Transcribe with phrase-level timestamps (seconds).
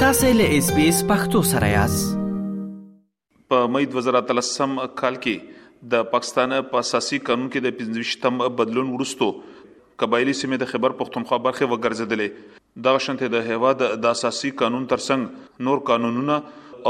[0.00, 2.10] تاسو له اس بي اس پختو سره یاست
[3.54, 9.28] په مې 2013 کال کې د پاکستان په اساسي قانون کې د 15تم بدلون ورستو
[10.04, 15.66] قبایلی سیمه د خبر پختونخوا برخه وګرځیدلې د غشنته د هواد د اساسي قانون ترڅنګ
[15.70, 16.38] نور قانونونه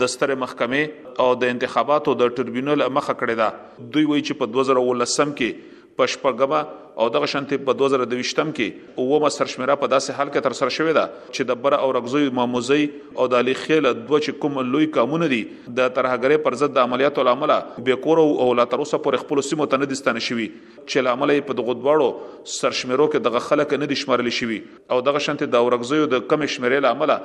[0.04, 4.52] د ستره محکمې او د انتخاباتو د ټریبیونل مخه کړې ده دوی وایي چې په
[4.60, 6.58] 2018 کې پښپګمه
[7.04, 10.94] او دغه شانتي په 2022م کې اومه سرشمیره په داسې حال کې تر سره شوې
[10.98, 12.80] ده چې د بر او رغزوی ماموزي
[13.20, 15.40] او د علي خیل دوه چې کوم لوی کامونه دي
[15.80, 17.54] د ترهګری پر ضد د عملیاتو لامل
[17.90, 21.34] به کور او لا تر اوسه پر خپل سیمو ته نه دستانه شوي چې لامل
[21.52, 24.60] په دغه دواړو سرشمیرو کې دغه خلک نه دي شمارل شوي
[24.98, 27.16] او دغه شانتي د اورغزوی د کم شمیرې لامل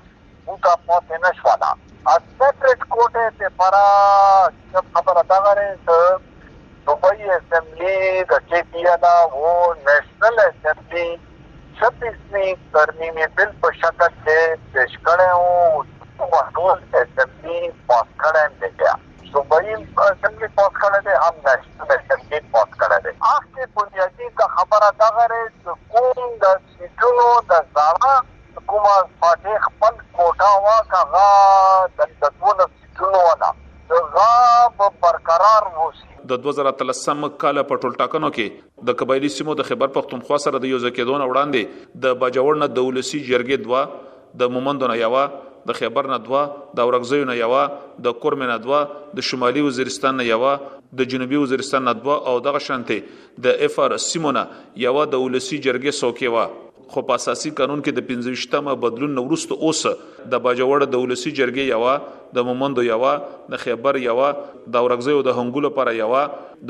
[0.44, 1.72] بوٹا پوتے نشوالا
[2.12, 3.86] a separate quota تے پرا
[4.72, 5.96] جب خبر ادا کریں تو
[6.86, 9.54] دبئی اسمبلی دا کے دیا دا وہ
[9.86, 11.06] نیشنل اسمبلی
[11.78, 14.38] چھتیسویں ترمیمی بل پر شکل سے
[14.72, 15.82] پیش کرے ہوں
[16.20, 18.92] محدود اسمبلی پاس کرے دے گیا
[19.34, 24.46] دبئی اسمبلی پاس کرے دے ہم نیشنل اسمبلی پاس کرے دے آخ کے بنیادی کا
[24.56, 28.18] خبر ادا کریں تو کون دا سیٹونو دا زارہ
[36.30, 40.72] د 2013 کال په ټول ټاکنو کې د قبایلی سیمو د خبر پختونخوا سره د
[40.72, 43.84] یو ځکېدون وړاندې د باجوړ نه د ولسی جرګې دوا
[44.42, 45.22] د مومندونه یوا
[45.68, 47.62] د خیبر نه دوا د اورګزیو نه یوا
[48.08, 48.80] د کورم نه دوا
[49.20, 50.52] د شمالي وزیرستان نه یوا
[51.00, 54.44] د جنوبي وزیرستان نه دوا او دغه شانته د افر سیمونه
[54.86, 56.46] یوا د ولسی جرګې سوکې وا
[56.94, 59.80] خو په اساسي قانون کې د 15مه بدلون نو ورسته اوس
[60.34, 61.94] د باجوړ د ولسی جرګې یوا
[62.36, 63.10] د مومند یوا
[63.54, 64.28] د خیبر یوا
[64.76, 66.20] د اورغزي او د هنګولو پر یوا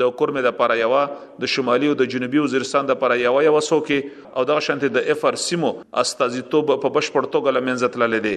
[0.03, 1.01] د کورمه د پر یوا
[1.43, 4.87] د شمالي او د جنوبي وزیرستان د پر یوا یوا سو کې او د شانت
[4.97, 5.69] د اف ار سیمو
[6.05, 8.33] استازیتوب په بشپړ توګه لمنځت لاله دي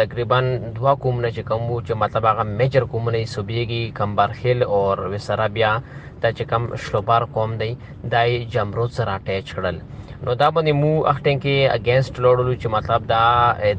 [0.00, 0.38] تقریبا
[0.76, 4.78] دوا کومونه چې کوم چې مطلب هغه میجر کومونه سوبېږي کمبرخیل او
[5.12, 5.72] وسرا بیا
[6.22, 7.70] ته چې کوم شلوبار کوم دی
[8.12, 9.76] دای جمرود سره اٹیچ کړل
[10.26, 13.24] نو دا باندې مو اخټین کې اگینست لوړلو چې مطلب دا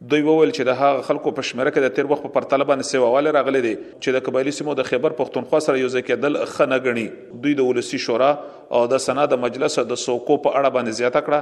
[0.08, 2.91] دوی وویل چې د هغه خلکو په شمېره کې د تیر وخت په پرتله باندې
[2.91, 6.64] سیواواله راغلي دي چې د قبایلی سیمو د خیبر پښتونخوا سره یو ځای کېدل ښه
[6.70, 7.05] نه ګڼي
[7.43, 8.31] دوی د ولسی شورا
[8.79, 11.38] او د سنا د مجلس د سوکو په اړه باندې زیاته کړه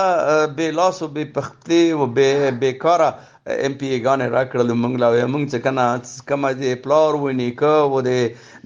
[0.59, 2.31] بے لاس او بے پخته او بے
[2.65, 3.15] بیکاره
[3.55, 5.87] ایم پی ای ګان راکړل موږ لا موږ څنګه نه
[6.31, 8.21] کوم دي پلار ونی کو و دې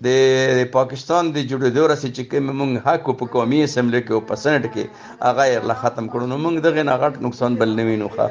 [0.06, 4.64] د پاکستان د جوړېدو رسې چې کوم موږ حق په قومي اسمبلی کې او پسنټ
[4.74, 4.84] کې
[5.26, 8.26] هغه لا ختم کړو نو موږ دغه نه غټ نقصان بل نه وینو ښه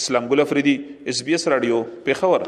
[0.00, 0.74] اسلام ګل افریدي
[1.12, 2.46] اس بي اس رادیو پیښور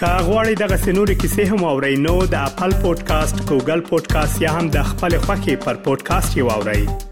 [0.00, 4.88] کاغوري دغه سنوري کیسې هم او رینو د خپل پودکاسټ ګوګل پودکاسټ یا هم د
[4.92, 7.10] خپل خاكي پر پودکاسټ یو اورئ